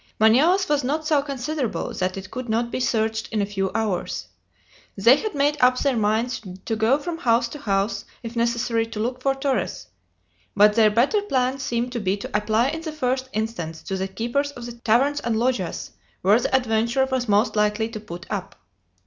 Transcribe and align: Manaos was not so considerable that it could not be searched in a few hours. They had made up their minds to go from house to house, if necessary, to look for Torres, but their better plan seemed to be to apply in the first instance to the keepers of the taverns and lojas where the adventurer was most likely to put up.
Manaos 0.19 0.67
was 0.67 0.83
not 0.83 1.05
so 1.05 1.21
considerable 1.21 1.93
that 1.93 2.17
it 2.17 2.31
could 2.31 2.49
not 2.49 2.71
be 2.71 2.79
searched 2.79 3.29
in 3.31 3.39
a 3.39 3.45
few 3.45 3.69
hours. 3.75 4.29
They 4.97 5.17
had 5.17 5.35
made 5.35 5.57
up 5.61 5.77
their 5.77 5.95
minds 5.95 6.41
to 6.65 6.75
go 6.75 6.97
from 6.97 7.19
house 7.19 7.47
to 7.49 7.59
house, 7.59 8.03
if 8.23 8.35
necessary, 8.35 8.87
to 8.87 8.99
look 8.99 9.21
for 9.21 9.35
Torres, 9.35 9.85
but 10.55 10.73
their 10.73 10.89
better 10.89 11.21
plan 11.21 11.59
seemed 11.59 11.91
to 11.91 11.99
be 11.99 12.17
to 12.17 12.35
apply 12.35 12.69
in 12.69 12.81
the 12.81 12.91
first 12.91 13.29
instance 13.31 13.83
to 13.83 13.95
the 13.95 14.07
keepers 14.07 14.49
of 14.53 14.65
the 14.65 14.71
taverns 14.73 15.19
and 15.19 15.35
lojas 15.35 15.91
where 16.23 16.39
the 16.39 16.55
adventurer 16.55 17.07
was 17.11 17.27
most 17.29 17.55
likely 17.55 17.87
to 17.89 17.99
put 17.99 18.25
up. 18.31 18.55